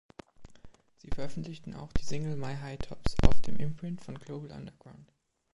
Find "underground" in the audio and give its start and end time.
4.51-5.13